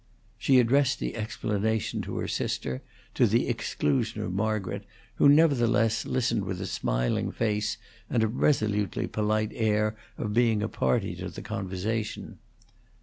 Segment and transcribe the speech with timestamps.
[0.39, 2.81] She addressed the explanation to her sister,
[3.13, 4.83] to the exclusion of Margaret,
[5.17, 7.77] who, nevertheless, listened with a smiling face
[8.09, 12.39] and a resolutely polite air of being a party to the conversation.